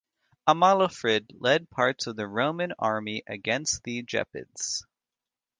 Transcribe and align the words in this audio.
Amalafrid 0.47 1.27
led 1.37 1.69
part 1.69 2.07
of 2.07 2.15
the 2.15 2.25
Roman 2.27 2.71
army 2.79 3.21
against 3.27 3.83
the 3.83 4.01
Gepids. 4.01 4.83